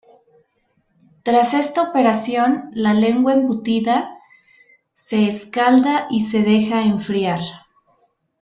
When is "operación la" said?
1.83-2.95